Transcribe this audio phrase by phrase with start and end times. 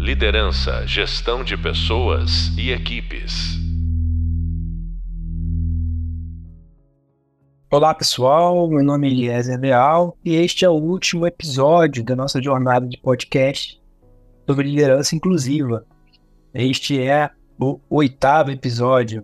[0.00, 3.58] Liderança, gestão de pessoas e equipes.
[7.70, 12.40] Olá pessoal, meu nome é Eliezer Leal e este é o último episódio da nossa
[12.40, 13.78] jornada de podcast
[14.46, 15.84] sobre liderança inclusiva.
[16.54, 17.28] Este é
[17.60, 19.22] o oitavo episódio.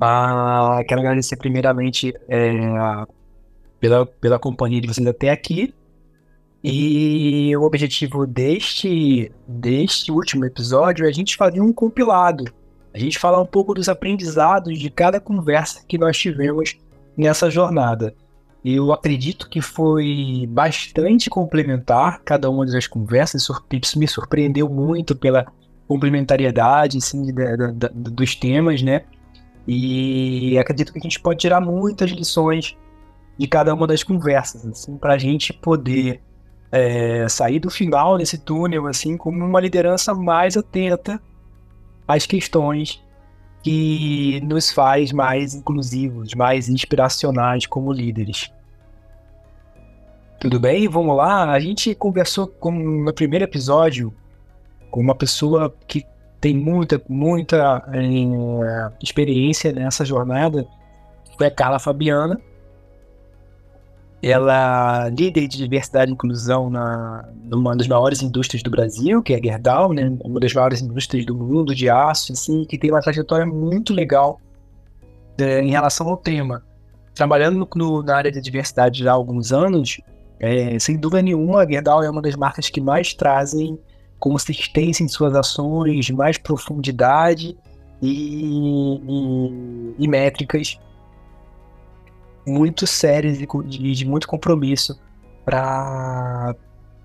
[0.00, 2.52] Ah, quero agradecer primeiramente é,
[3.78, 5.74] pela, pela companhia de vocês até aqui.
[6.68, 12.52] E o objetivo deste, deste último episódio é a gente fazer um compilado.
[12.92, 16.76] A gente falar um pouco dos aprendizados de cada conversa que nós tivemos
[17.16, 18.12] nessa jornada.
[18.64, 23.46] Eu acredito que foi bastante complementar cada uma das conversas.
[23.94, 25.46] Me surpreendeu muito pela
[25.86, 29.04] complementariedade assim, da, da, dos temas, né?
[29.68, 32.76] E acredito que a gente pode tirar muitas lições
[33.38, 36.26] de cada uma das conversas, assim, para a gente poder
[36.70, 41.20] é, sair do final desse túnel, assim, como uma liderança mais atenta
[42.06, 43.02] às questões
[43.62, 48.50] que nos faz mais inclusivos, mais inspiracionais como líderes.
[50.38, 50.88] Tudo bem?
[50.88, 51.50] Vamos lá.
[51.50, 54.14] A gente conversou com, no primeiro episódio
[54.90, 56.04] com uma pessoa que
[56.40, 60.66] tem muita, muita é, experiência nessa jornada,
[61.36, 62.40] foi a Carla Fabiana.
[64.28, 69.32] Ela é líder de diversidade e inclusão na numa das maiores indústrias do Brasil, que
[69.32, 70.16] é a Gerdau, né?
[70.24, 74.40] Uma das maiores indústrias do mundo de aço, assim, que tem uma trajetória muito legal
[75.38, 76.64] é, em relação ao tema.
[77.14, 80.00] Trabalhando no, na área de diversidade já há alguns anos,
[80.40, 83.78] é, sem dúvida nenhuma, a Gerdau é uma das marcas que mais trazem
[84.18, 87.56] consistência em suas ações, mais profundidade
[88.02, 90.78] e, e, e métricas
[92.46, 94.98] muito sérias e de, de muito compromisso
[95.44, 96.54] para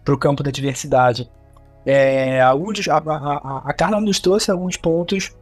[0.08, 1.30] o campo da diversidade.
[1.86, 5.36] É, a, a, a, Carla nos trouxe alguns pontos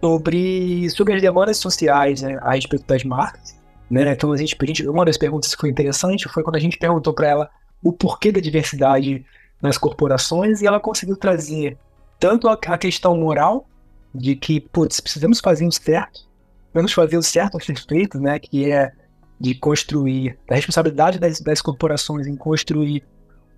[0.00, 3.56] sobre, sobre as demandas sociais né, a respeito das marcas.
[3.88, 4.12] Né?
[4.12, 6.76] Então, a gente, a gente, uma das perguntas que foi interessante foi quando a gente
[6.76, 7.50] perguntou para ela
[7.82, 9.24] o porquê da diversidade
[9.62, 11.78] nas corporações e ela conseguiu trazer
[12.18, 13.66] tanto a, a questão moral
[14.14, 16.28] de que, putz, precisamos fazer o certo,
[16.74, 18.92] vamos fazer o certo a ser feito, né, que é
[19.40, 23.02] de construir, da responsabilidade das, das corporações em construir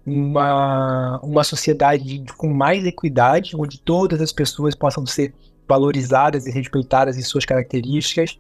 [0.07, 5.35] uma, uma sociedade com mais equidade, onde todas as pessoas possam ser
[5.69, 8.39] valorizadas e respeitadas em suas características.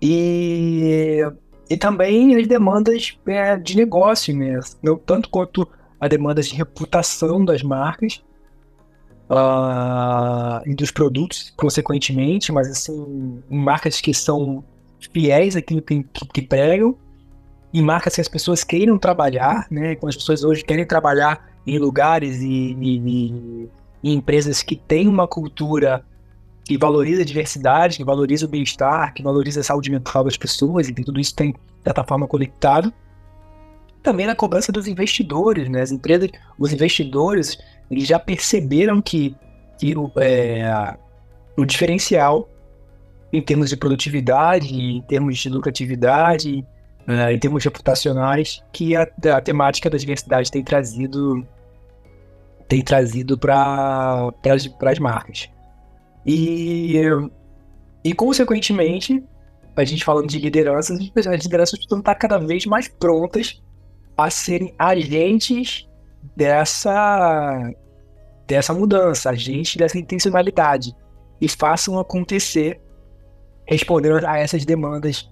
[0.00, 1.20] E,
[1.68, 5.66] e também as demandas é, de negócio mesmo, tanto quanto
[5.98, 8.22] as demandas de reputação das marcas
[9.30, 14.64] uh, e dos produtos, consequentemente, mas assim, marcas que são
[15.08, 16.96] fiéis àquilo que, que, que pregam
[17.72, 19.94] e marcas que as pessoas queiram trabalhar, né?
[19.96, 23.68] Quando as pessoas hoje querem trabalhar em lugares e, e,
[24.02, 26.04] e empresas que têm uma cultura
[26.64, 30.88] que valoriza a diversidade, que valoriza o bem-estar, que valoriza a saúde mental das pessoas,
[30.88, 32.92] e tudo isso tem, de certa forma, conectado.
[34.02, 35.82] Também na cobrança dos investidores, né?
[35.82, 37.58] As empresas, os investidores,
[37.90, 39.36] eles já perceberam que,
[39.78, 40.96] que o, é,
[41.56, 42.48] o diferencial
[43.32, 46.64] em termos de produtividade, em termos de lucratividade,
[47.06, 51.46] uh, em termos reputacionais, que a, a, temática da diversidade tem trazido
[52.68, 55.50] tem trazido para as marcas.
[56.24, 56.94] E,
[58.04, 59.24] e, consequentemente,
[59.74, 63.60] a gente falando de lideranças, as lideranças precisam estar cada vez mais prontas
[64.16, 65.88] a serem agentes
[66.36, 67.72] dessa,
[68.46, 70.94] dessa mudança, agentes dessa intencionalidade
[71.40, 72.80] e façam acontecer
[73.70, 75.30] respondendo a essas demandas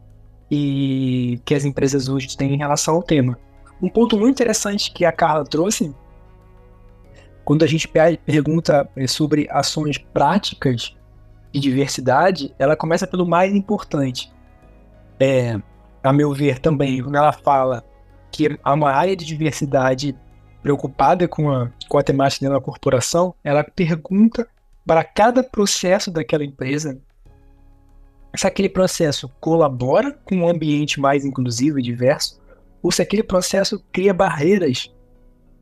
[0.49, 3.37] e que as empresas hoje têm em relação ao tema.
[3.83, 5.93] Um ponto muito interessante que a Carla trouxe,
[7.45, 7.89] quando a gente
[8.25, 10.97] pergunta eh, sobre ações práticas
[11.53, 14.33] de diversidade, ela começa pelo mais importante.
[15.19, 15.61] É,
[16.01, 17.85] a meu ver também, quando ela fala
[18.31, 20.15] que há uma área de diversidade
[20.63, 24.47] preocupada com a, com a temática da corporação, ela pergunta
[24.87, 27.01] para cada processo daquela empresa
[28.37, 32.41] se aquele processo colabora com um ambiente mais inclusivo e diverso,
[32.83, 34.93] ou se aquele processo cria barreiras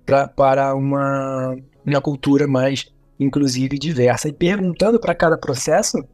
[0.04, 4.28] pra, para uma, uma cultura mais inclusiva e diversa.
[4.28, 6.04] E perguntando para cada processo,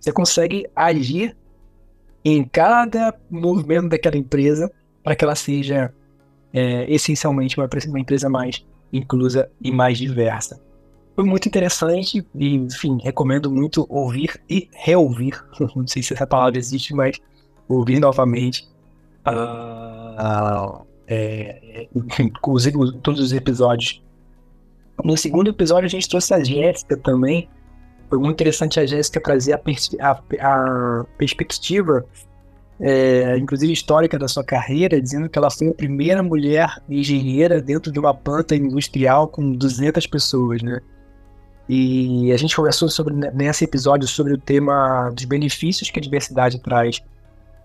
[0.00, 1.36] você consegue agir
[2.24, 4.70] em cada movimento daquela empresa
[5.02, 5.92] para que ela seja
[6.52, 10.60] é, essencialmente uma, uma empresa mais inclusa e mais diversa.
[11.16, 15.42] Foi muito interessante e, enfim, recomendo muito ouvir e reouvir.
[15.74, 17.18] Não sei se essa palavra existe, mas
[17.66, 18.68] ouvir novamente.
[19.26, 21.88] Uh, é,
[22.20, 24.02] inclusive todos os episódios
[25.04, 27.48] No segundo episódio a gente trouxe a Jéssica também.
[28.10, 32.04] Foi muito interessante a Jéssica trazer a, pers a, a perspectiva,
[32.78, 37.90] é, inclusive histórica da sua carreira, dizendo que ela foi a primeira mulher engenheira dentro
[37.90, 40.80] de uma planta industrial com 200 pessoas, né?
[41.68, 46.60] E a gente conversou sobre, nesse episódio sobre o tema dos benefícios que a diversidade
[46.60, 47.02] traz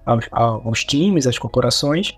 [0.06, 2.18] aos, aos times, às corporações.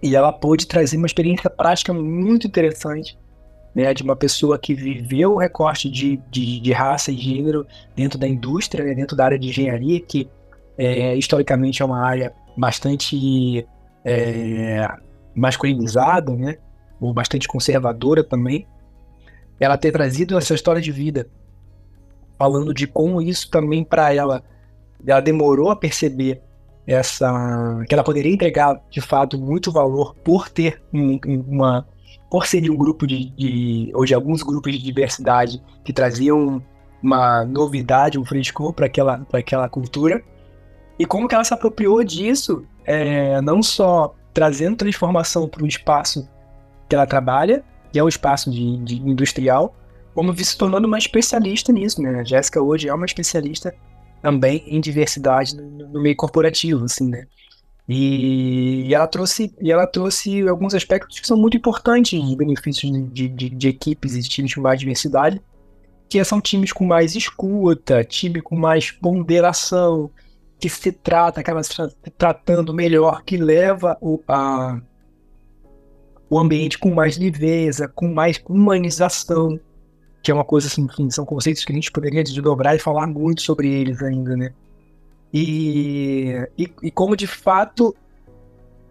[0.00, 3.18] E ela pôde trazer uma experiência prática muito interessante
[3.74, 8.18] né, de uma pessoa que viveu o recorte de, de, de raça e gênero dentro
[8.18, 10.28] da indústria, né, dentro da área de engenharia, que
[10.76, 13.66] é, historicamente é uma área bastante
[14.04, 14.88] é,
[15.34, 16.56] masculinizada, né,
[17.00, 18.66] ou bastante conservadora também,
[19.60, 21.28] ela ter trazido essa história de vida,
[22.38, 24.42] falando de como isso também para ela,
[25.06, 26.40] ela demorou a perceber
[26.86, 31.86] essa que ela poderia entregar de fato muito valor por ter um, uma
[32.30, 36.62] por ser um grupo de, de ou de alguns grupos de diversidade que traziam
[37.02, 40.22] uma novidade, um frescor para aquela para aquela cultura.
[40.98, 46.28] E como que ela se apropriou disso, é, não só trazendo transformação para o espaço
[46.88, 47.62] que ela trabalha,
[47.92, 49.74] que é o espaço de, de industrial,
[50.14, 52.20] como se tornando uma especialista nisso, né?
[52.20, 53.74] A Jéssica hoje é uma especialista
[54.20, 57.26] também em diversidade no, no meio corporativo, assim, né?
[57.88, 62.92] E, e, ela trouxe, e ela trouxe alguns aspectos que são muito importantes de benefícios
[63.12, 65.40] de, de, de equipes e times com mais diversidade,
[66.08, 70.10] que são times com mais escuta, time com mais ponderação,
[70.58, 71.72] que se trata, acaba se
[72.18, 74.80] tratando melhor, que leva o, a,
[76.30, 79.58] o ambiente com mais leveza, com mais humanização,
[80.22, 83.42] que é uma coisa assim, são conceitos que a gente poderia desdobrar e falar muito
[83.42, 84.52] sobre eles ainda, né?
[85.32, 87.94] E, e, e como de fato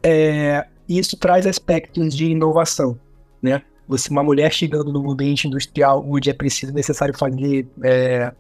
[0.04, 2.98] é, isso traz aspectos de inovação,
[3.42, 3.62] né?
[3.88, 8.34] Você, uma mulher chegando no ambiente industrial onde é preciso, necessário fazer, é,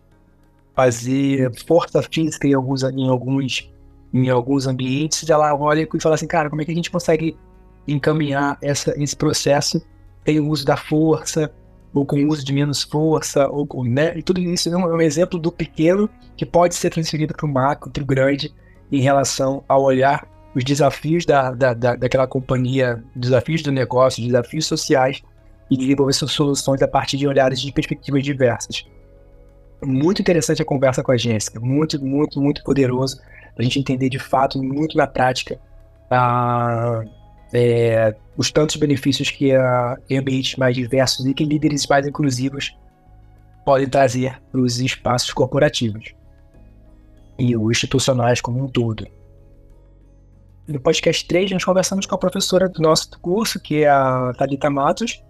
[0.75, 3.71] fazer força física em alguns, em alguns,
[4.13, 7.37] em alguns ambientes, ela olha e fala assim, cara, como é que a gente consegue
[7.87, 9.81] encaminhar essa, esse processo
[10.23, 11.51] tem o uso da força,
[11.93, 14.17] ou com o uso de menos força, ou com, né?
[14.17, 17.45] E tudo isso é um, é um exemplo do pequeno que pode ser transferido para
[17.45, 18.53] o macro, para o grande,
[18.91, 24.65] em relação ao olhar os desafios da, da, da, daquela companhia, desafios do negócio, desafios
[24.65, 25.21] sociais,
[25.69, 28.85] e desenvolver suas soluções a partir de olhares de perspectivas diversas.
[29.83, 34.09] Muito interessante a conversa com a Jéssica, muito, muito, muito poderoso, para a gente entender
[34.09, 35.59] de fato, muito na prática,
[36.09, 37.03] a,
[37.53, 42.75] é, os tantos benefícios que a, ambientes mais diversos e que líderes mais inclusivos
[43.65, 46.13] podem trazer para os espaços corporativos
[47.37, 49.07] e os institucionais como um todo.
[50.67, 54.69] No podcast 3, nós conversamos com a professora do nosso curso, que é a Thalita
[54.69, 55.23] Matos,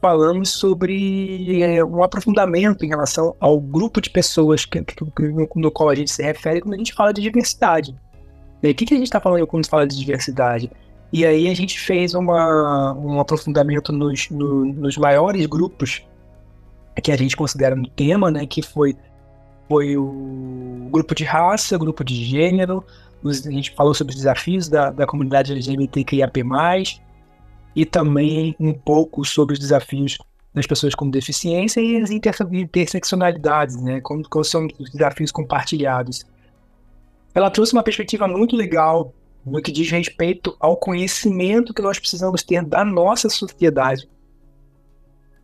[0.00, 5.04] falamos sobre é, um aprofundamento em relação ao grupo de pessoas que, que,
[5.54, 7.94] no qual a gente se refere quando a gente fala de diversidade.
[8.62, 10.70] O que, que a gente está falando quando fala de diversidade?
[11.12, 16.02] E aí a gente fez uma, um aprofundamento nos, no, nos maiores grupos
[17.02, 18.46] que a gente considera no tema, né?
[18.46, 18.96] Que foi,
[19.68, 22.84] foi o grupo de raça, grupo de gênero,
[23.22, 26.44] os, a gente falou sobre os desafios da, da comunidade LGBTQIAP+,
[27.74, 30.18] e também um pouco sobre os desafios
[30.52, 34.00] das pessoas com deficiência e as interseccionalidades, né?
[34.00, 36.26] Como são os desafios compartilhados.
[37.34, 39.14] Ela trouxe uma perspectiva muito legal
[39.50, 44.08] no que diz respeito ao conhecimento que nós precisamos ter da nossa sociedade.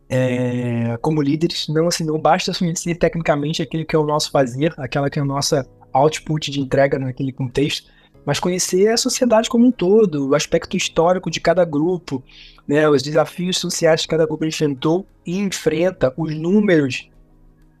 [0.07, 4.73] É, como líderes, não, assim, não basta conhecer tecnicamente aquilo que é o nosso fazer,
[4.77, 7.89] aquela que é a nossa output de entrega naquele contexto,
[8.25, 12.23] mas conhecer a sociedade como um todo, o aspecto histórico de cada grupo,
[12.67, 17.09] né, os desafios sociais que cada grupo enfrentou e enfrenta, os números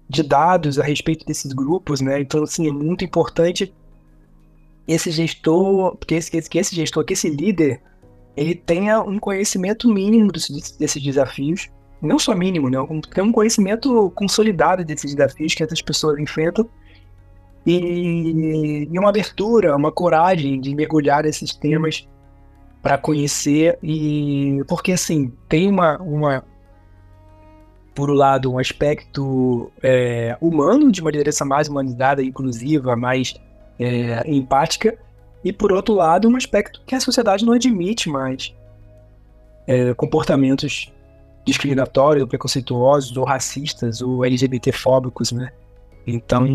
[0.07, 2.21] de dados a respeito desses grupos, né?
[2.21, 3.73] Então, assim, é muito importante
[4.87, 7.81] esse gestor, que esse, que esse gestor, que esse líder,
[8.35, 11.69] ele tenha um conhecimento mínimo desses, desafios,
[12.01, 12.77] não só mínimo, né?
[13.13, 16.69] Tem um conhecimento consolidado desses desafios que essas pessoas enfrentam.
[17.65, 22.07] E, e uma abertura, uma coragem de mergulhar nesses temas
[22.83, 23.79] para conhecer.
[23.81, 26.45] E porque assim tem uma, uma
[27.95, 33.33] por um lado um aspecto é, humano de uma liderança mais humanizada, inclusiva, mais
[33.79, 34.97] é, empática,
[35.43, 38.53] e por outro lado, um aspecto que a sociedade não admite mais
[39.67, 40.91] é, comportamentos
[41.45, 45.51] discriminatórios, preconceituosos, ou racistas, ou LGBTfóbicos, né?
[46.07, 46.45] Então,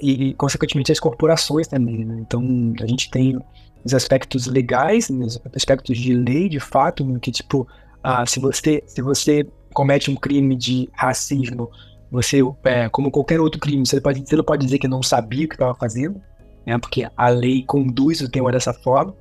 [0.00, 2.16] e, e, consequentemente as corporações também, né?
[2.20, 2.42] Então,
[2.80, 3.38] a gente tem
[3.84, 5.26] os aspectos legais, né?
[5.26, 7.18] os aspectos de lei, de fato, né?
[7.20, 7.68] que tipo,
[8.02, 11.70] ah, se você, se você comete um crime de racismo,
[12.10, 15.44] você, é, como qualquer outro crime, você, pode, você não pode dizer que não sabia
[15.44, 16.20] o que estava fazendo,
[16.66, 16.78] né?
[16.78, 19.14] Porque a lei conduz o tema dessa forma.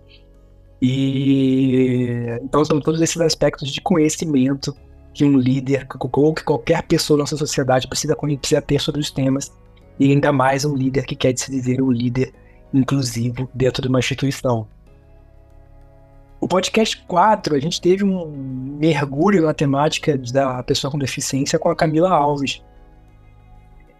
[0.81, 4.75] E então são todos esses aspectos de conhecimento
[5.13, 9.11] que um líder, ou que qualquer pessoa na nossa sociedade precisa, precisa ter sobre os
[9.11, 9.53] temas,
[9.99, 12.33] e ainda mais um líder que quer se dizer um líder
[12.73, 14.67] inclusivo dentro de uma instituição.
[16.41, 21.69] O podcast 4, a gente teve um mergulho na temática da pessoa com deficiência com
[21.69, 22.61] a Camila Alves.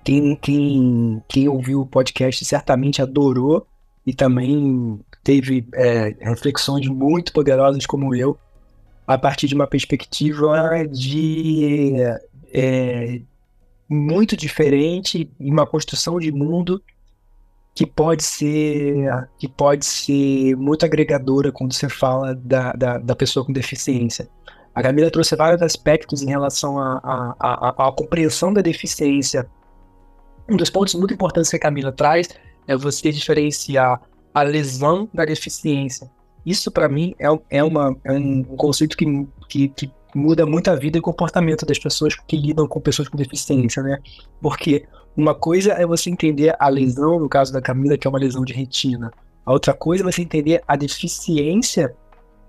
[0.04, 3.66] Quem, quem, quem ouviu o podcast certamente adorou
[4.06, 8.38] e também teve é, reflexões muito poderosas como eu,
[9.08, 11.94] a partir de uma perspectiva de
[12.54, 13.22] é,
[13.90, 16.82] muito diferente uma construção de mundo
[17.76, 23.46] que pode ser que pode ser muito agregadora quando você fala da, da, da pessoa
[23.46, 24.28] com deficiência.
[24.76, 29.48] A Camila trouxe vários aspectos em relação à compreensão da deficiência.
[30.50, 32.30] Um dos pontos muito importantes que a Camila traz
[32.68, 34.02] é você diferenciar
[34.34, 36.10] a lesão da deficiência.
[36.46, 39.06] Isso, para mim, é, é, uma, é um conceito que,
[39.48, 43.08] que, que muda muito a vida e o comportamento das pessoas que lidam com pessoas
[43.08, 44.00] com deficiência, né?
[44.42, 44.86] Porque
[45.16, 48.44] uma coisa é você entender a lesão, no caso da Camila, que é uma lesão
[48.44, 49.12] de retina.
[49.46, 51.96] A outra coisa é você entender a deficiência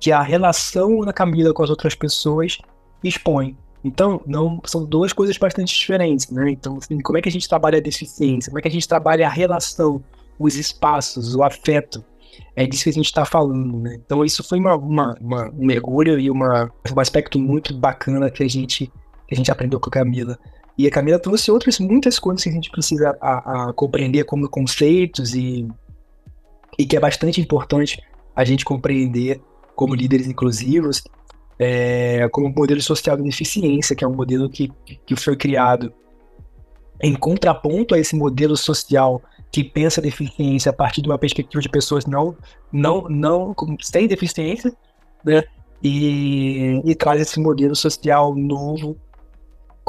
[0.01, 2.59] que a relação da Camila com as outras pessoas
[3.03, 3.57] expõe.
[3.85, 6.51] Então, não são duas coisas bastante diferentes, né?
[6.51, 8.51] Então, assim, como é que a gente trabalha a deficiência?
[8.51, 10.03] Como é que a gente trabalha a relação,
[10.39, 12.03] os espaços, o afeto?
[12.57, 14.01] É disso que a gente está falando, né?
[14.05, 18.43] Então, isso foi uma, uma, uma, um mergulho e uma, um aspecto muito bacana que
[18.43, 18.87] a gente,
[19.29, 20.39] que a gente aprendeu com a Camila.
[20.79, 24.49] E a Camila trouxe outras muitas coisas que a gente precisa a, a compreender como
[24.49, 25.69] conceitos e,
[26.79, 28.03] e que é bastante importante
[28.35, 29.41] a gente compreender
[29.77, 31.03] como líderes inclusivos,
[31.59, 34.73] é, como modelo social de deficiência, que é um modelo que,
[35.07, 35.93] que foi criado
[37.01, 41.69] em contraponto a esse modelo social que pensa deficiência a partir de uma perspectiva de
[41.69, 42.37] pessoas não,
[42.73, 44.75] não, não sem deficiência,
[45.25, 45.45] né?
[45.83, 48.97] E, e traz esse modelo social novo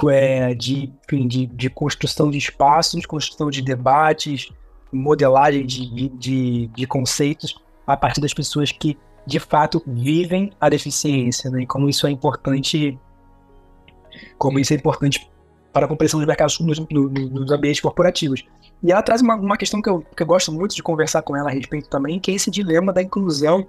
[0.09, 4.51] é, de, de, de construção de espaços, construção de debates,
[4.91, 7.55] modelagem de, de, de conceitos
[7.87, 11.63] a partir das pessoas que de fato vivem a deficiência, né?
[11.63, 12.97] E como isso é importante,
[14.37, 15.29] como isso é importante
[15.73, 18.45] para a compreensão dos mercados nos, no, nos ambientes corporativos.
[18.81, 21.35] E ela traz uma, uma questão que eu, que eu gosto muito de conversar com
[21.35, 23.67] ela a respeito também, que é esse dilema da inclusão,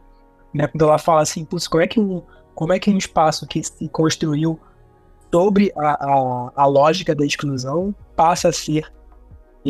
[0.52, 0.66] né?
[0.66, 2.22] Quando ela fala assim, como é que um,
[2.54, 4.58] como é que um espaço que se construiu
[5.32, 8.92] sobre a, a, a lógica da exclusão passa a ser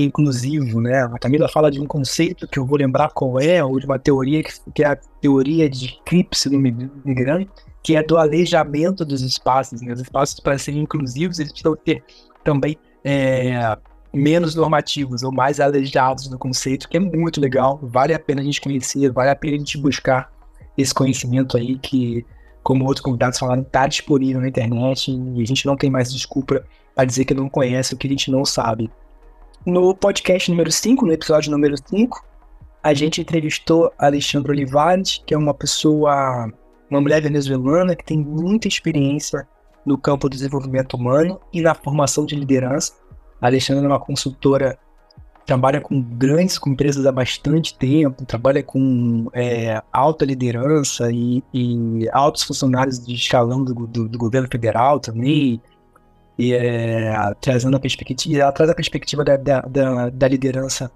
[0.04, 1.02] inclusivo, né?
[1.02, 3.98] A Camila fala de um conceito que eu vou lembrar qual é, ou de uma
[3.98, 4.42] teoria
[4.74, 6.70] que é a teoria de Cripps, se não me
[7.04, 7.48] engano,
[7.82, 9.80] que é do aleijamento dos espaços.
[9.80, 9.92] Né?
[9.92, 12.04] Os espaços, para serem inclusivos, eles precisam ter
[12.44, 13.76] também é,
[14.12, 18.44] menos normativos ou mais aleijados no conceito, que é muito legal, vale a pena a
[18.44, 20.30] gente conhecer, vale a pena a gente buscar
[20.76, 22.24] esse conhecimento aí que
[22.62, 26.64] como outros convidados falaram, está disponível na internet e a gente não tem mais desculpa
[26.96, 28.90] para dizer que não conhece o que a gente não sabe.
[29.66, 32.24] No podcast número 5, no episódio número 5,
[32.84, 36.48] a gente entrevistou a Alexandra Olivares, que é uma pessoa,
[36.88, 39.44] uma mulher venezuelana que tem muita experiência
[39.84, 42.92] no campo do desenvolvimento humano e na formação de liderança.
[43.40, 44.78] A Alexandra é uma consultora
[45.44, 52.08] trabalha com grandes com empresas há bastante tempo, trabalha com é, alta liderança e, e,
[52.12, 55.60] altos funcionários de escalão do, do, do governo federal também,
[56.38, 60.90] e é, trazendo a perspectiva, ela traz a perspectiva da, da, da, da liderança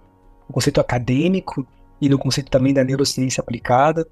[0.47, 1.67] no conceito acadêmico
[2.01, 4.07] e no conceito também da neurociência aplicada,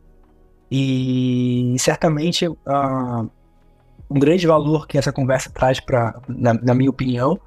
[0.70, 3.30] e certamente uh,
[4.10, 7.38] um grande valor que essa conversa traz para, na, na minha opinião,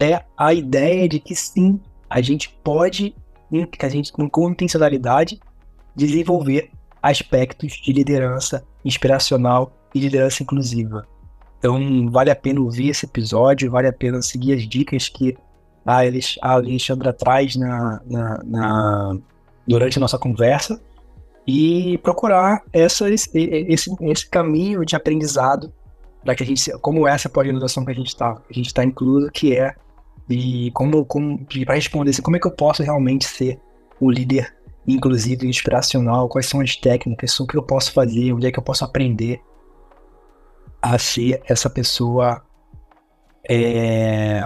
[0.00, 3.14] é a ideia de que sim, a gente pode,
[3.50, 5.40] que a gente com intencionalidade,
[5.94, 6.70] desenvolver
[7.02, 11.06] aspectos de liderança inspiracional e liderança inclusiva.
[11.58, 15.36] Então, vale a pena ouvir esse episódio, vale a pena seguir as dicas que
[15.84, 19.18] a Alexandra traz na, na, na
[19.66, 20.80] durante a nossa conversa
[21.46, 23.30] e procurar essa, esse,
[23.68, 25.72] esse, esse caminho de aprendizado
[26.24, 29.30] para que a gente, como essa pós-graduação que a gente está a gente está incluso,
[29.30, 29.74] que é
[30.28, 33.60] e como, como para responder assim, como é que eu posso realmente ser
[34.00, 34.52] o líder
[34.88, 38.62] inclusive inspiracional, quais são as técnicas, o que eu posso fazer, onde é que eu
[38.62, 39.40] posso aprender
[40.80, 42.42] a ser essa pessoa
[43.48, 44.40] é,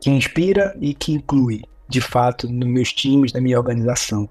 [0.00, 4.28] que inspira e que inclui, de fato, nos meus times, na minha organização.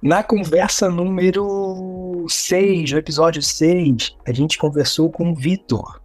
[0.00, 6.00] Na conversa número 6, no episódio 6, a gente conversou com o Vitor.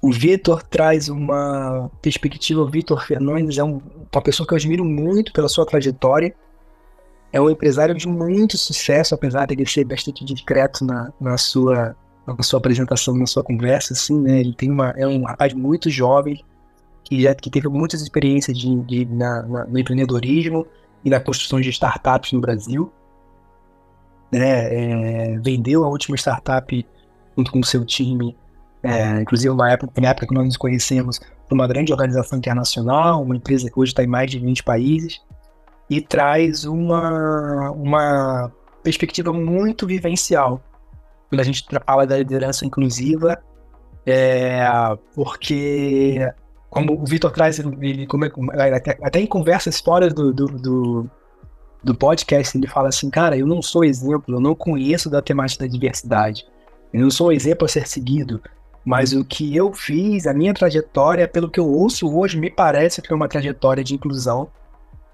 [0.00, 2.62] O Vitor traz uma perspectiva.
[2.62, 3.80] O Vitor Fernandes é um,
[4.12, 6.34] uma pessoa que eu admiro muito pela sua trajetória.
[7.32, 11.96] É um empresário de muito sucesso, apesar de ele ser bastante discreto na, na, sua,
[12.26, 13.94] na sua apresentação, na sua conversa.
[13.94, 14.40] Assim, né?
[14.40, 16.44] Ele tem uma, é um rapaz muito jovem,
[17.02, 20.66] que já que teve muitas experiências de, de na, na, no empreendedorismo
[21.04, 22.92] e na construção de startups no Brasil.
[24.30, 25.32] Né?
[25.34, 26.86] É, vendeu a última startup
[27.36, 28.36] junto com o seu time,
[28.82, 31.20] é, inclusive na época, na época que nós nos conhecemos,
[31.50, 35.20] uma grande organização internacional, uma empresa que hoje está em mais de 20 países,
[35.96, 38.50] e traz uma, uma
[38.82, 40.62] perspectiva muito vivencial.
[41.28, 43.38] Quando a gente fala da liderança inclusiva,
[44.06, 44.64] é,
[45.14, 46.26] porque
[46.70, 51.10] como o Vitor traz, ele, como, é, até, até, em conversas fora do, do, do,
[51.84, 55.66] do, podcast, ele fala assim, cara, eu não sou exemplo, eu não conheço da temática
[55.66, 56.46] da diversidade,
[56.90, 58.42] eu não sou um exemplo a ser seguido,
[58.82, 63.02] mas o que eu fiz, a minha trajetória, pelo que eu ouço hoje, me parece
[63.02, 64.50] que é uma trajetória de inclusão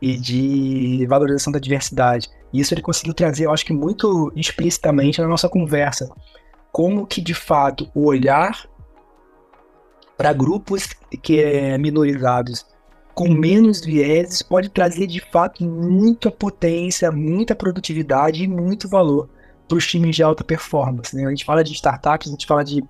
[0.01, 2.29] e de valorização da diversidade.
[2.53, 6.09] Isso ele conseguiu trazer, eu acho que muito explicitamente na nossa conversa.
[6.73, 8.69] Como que, de fato, o olhar
[10.17, 10.89] para grupos
[11.23, 12.67] que é minorizados
[13.15, 19.29] com menos vieses pode trazer de fato muita potência, muita produtividade e muito valor
[19.67, 21.17] para os times de alta performance.
[21.17, 21.27] Né?
[21.27, 22.81] A gente fala de startups, a gente fala de,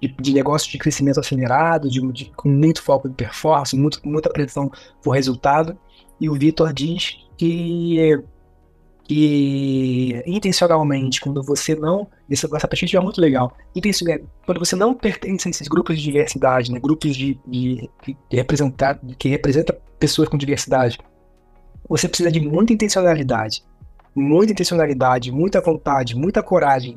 [0.00, 4.30] de, de negócios de crescimento acelerado, de, de, com muito foco de performance, muito, muita
[4.30, 4.70] pressão
[5.02, 5.78] por resultado.
[6.22, 8.22] E o Vitor diz que
[9.02, 12.06] que intencionalmente, quando você não.
[12.30, 13.56] Essa, essa perspectiva é muito legal.
[14.46, 19.00] Quando você não pertence a esses grupos de diversidade, né, grupos de, de, de representar,
[19.18, 20.96] que representa pessoas com diversidade,
[21.88, 23.64] você precisa de muita intencionalidade.
[24.14, 26.96] Muita intencionalidade, muita vontade, muita coragem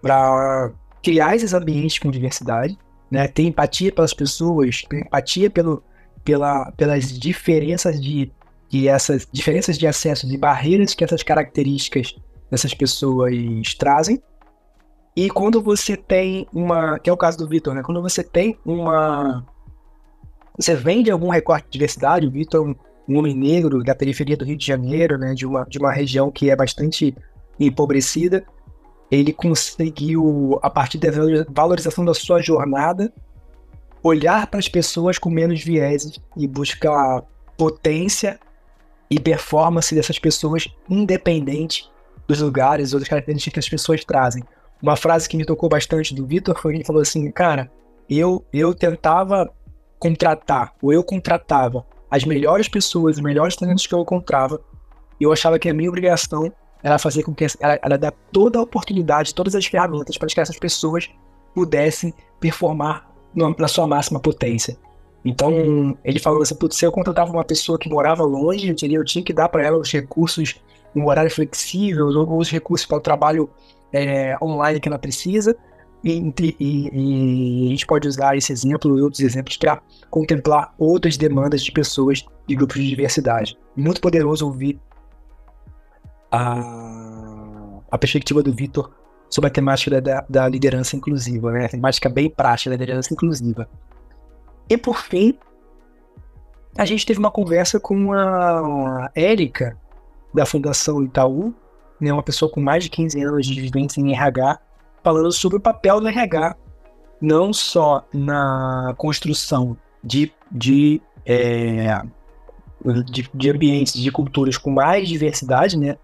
[0.00, 2.78] para criar esses ambientes com diversidade,
[3.10, 3.28] né?
[3.28, 5.82] ter empatia pelas pessoas, ter empatia pelo,
[6.24, 8.32] pela, pelas diferenças de
[8.74, 12.16] que essas diferenças de acesso e barreiras que essas características
[12.50, 13.32] dessas pessoas
[13.78, 14.20] trazem.
[15.14, 17.84] E quando você tem uma, que é o caso do Vitor, né?
[17.84, 19.46] Quando você tem uma
[20.58, 22.74] você vende algum recorte de diversidade, o Vitor é um,
[23.14, 26.28] um homem negro da periferia do Rio de Janeiro, né, de uma de uma região
[26.32, 27.16] que é bastante
[27.60, 28.44] empobrecida,
[29.08, 31.10] ele conseguiu a partir da
[31.48, 33.12] valorização da sua jornada
[34.02, 37.22] olhar para as pessoas com menos vieses e buscar
[37.56, 38.40] potência
[39.14, 41.88] e performance dessas pessoas, independente
[42.26, 44.42] dos lugares ou das características que as pessoas trazem.
[44.82, 47.70] Uma frase que me tocou bastante do Vitor foi que ele falou assim, cara,
[48.10, 49.48] eu, eu tentava
[50.00, 54.60] contratar, ou eu contratava as melhores pessoas, os melhores talentos que eu encontrava,
[55.20, 58.58] e eu achava que a minha obrigação era fazer com que ela, ela dar toda
[58.58, 61.08] a oportunidade, todas as ferramentas para que essas pessoas
[61.54, 64.76] pudessem performar na sua máxima potência.
[65.24, 68.98] Então, ele falou assim, putz, se eu contratava uma pessoa que morava longe, eu, teria,
[68.98, 70.56] eu tinha que dar para ela os recursos
[70.94, 73.48] no horário flexível, ou os recursos para o trabalho
[73.92, 75.56] é, online que ela precisa,
[76.04, 81.16] e, e, e, a gente pode usar esse exemplo e outros exemplos para contemplar outras
[81.16, 83.58] demandas de pessoas de grupos de diversidade.
[83.74, 84.78] Muito poderoso ouvir
[86.30, 88.92] a, a perspectiva do Vitor
[89.30, 91.64] sobre a temática da, da liderança inclusiva, né?
[91.64, 93.66] a temática bem prática da liderança inclusiva.
[94.68, 95.38] E por fim,
[96.76, 99.78] a gente teve uma conversa com a Érica,
[100.32, 101.54] da Fundação Itaú,
[102.00, 104.58] né, uma pessoa com mais de 15 anos de vivência em RH,
[105.02, 106.56] falando sobre o papel do RH,
[107.20, 112.02] não só na construção de, de, é,
[113.04, 115.96] de, de, ambientes, de culturas com mais diversidade, né,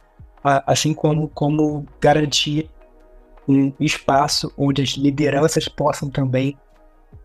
[0.45, 2.71] assim como, como garantir
[3.49, 6.57] um espaço onde as lideranças possam também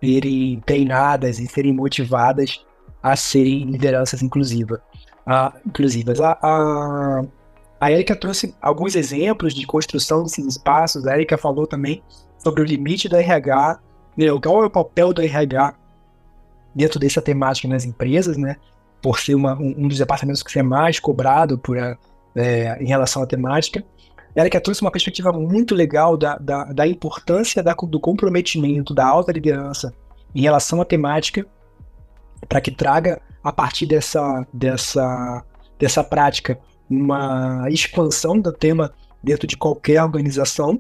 [0.02, 2.66] serem treinadas e serem motivadas
[3.02, 4.82] a serem lideranças inclusiva,
[5.26, 6.20] a, inclusivas.
[6.20, 7.24] A, a,
[7.80, 11.06] a Erika trouxe alguns exemplos de construção desses espaços.
[11.06, 12.02] A Erika falou também
[12.38, 13.80] sobre o limite do RH,
[14.18, 15.76] né, qual é o papel do RH
[16.74, 18.58] dentro dessa temática nas empresas, né?
[19.02, 21.98] Por ser uma, um, um dos departamentos que é mais cobrado por, é,
[22.82, 23.84] em relação à temática.
[24.36, 29.32] Érica trouxe uma perspectiva muito legal da, da, da importância da, do comprometimento da alta
[29.32, 29.94] liderança
[30.34, 31.46] em relação à temática,
[32.50, 35.44] para que traga, a partir dessa, dessa,
[35.80, 38.94] dessa prática, uma expansão do tema
[39.24, 40.80] dentro de qualquer organização.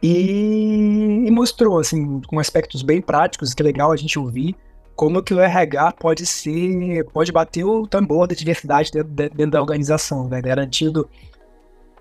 [0.00, 4.54] E, e, mostrou, assim, com aspectos bem práticos, que é legal a gente ouvir
[4.98, 9.60] como que o RH pode ser, pode bater o tambor da diversidade dentro, dentro da
[9.60, 10.42] organização, né?
[10.42, 11.08] garantindo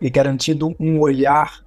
[0.02, 1.64] e garantindo um olhar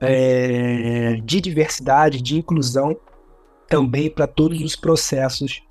[0.00, 2.96] é, de diversidade, de inclusão
[3.68, 5.62] também para todos os processos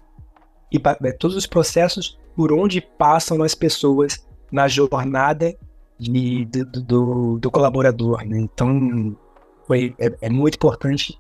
[0.72, 5.58] e para é, todos os processos por onde passam as pessoas na jornada
[5.98, 8.24] de, do, do, do, colaborador.
[8.24, 8.38] Né?
[8.42, 9.18] Então,
[9.66, 11.20] foi, é, é, muito importante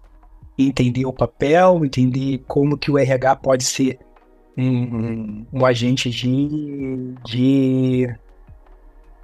[0.57, 3.99] entender o papel, entender como que o RH pode ser
[4.57, 8.15] um, um agente de, de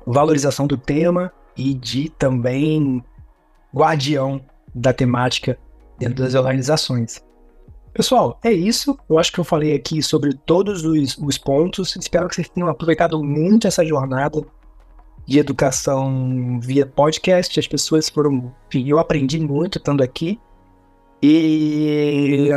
[0.05, 3.03] valorização do tema e de também
[3.73, 4.41] guardião
[4.73, 5.57] da temática
[5.97, 7.23] dentro das organizações.
[7.93, 8.97] Pessoal, é isso.
[9.07, 11.95] Eu acho que eu falei aqui sobre todos os, os pontos.
[11.95, 14.43] Espero que vocês tenham aproveitado muito essa jornada
[15.27, 17.59] de educação via podcast.
[17.59, 18.51] As pessoas foram.
[18.67, 20.39] Enfim, eu aprendi muito estando aqui.
[21.25, 22.49] E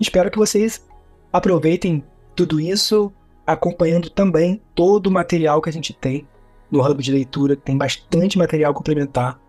[0.00, 0.84] espero que vocês
[1.32, 2.02] aproveitem
[2.34, 3.12] tudo isso,
[3.46, 6.26] acompanhando também todo o material que a gente tem
[6.72, 7.54] no Hub de Leitura.
[7.54, 9.40] Tem bastante material complementar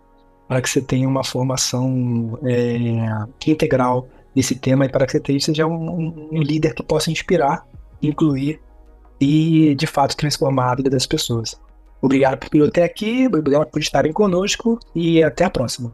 [0.48, 2.78] para que você tenha uma formação é,
[3.48, 7.66] integral nesse tema e para que você seja um, um líder que possa inspirar,
[8.00, 8.62] incluir
[9.20, 11.60] e, de fato, transformar a vida das pessoas.
[12.00, 15.94] Obrigado por até aqui, obrigado por estarem conosco e até a próxima.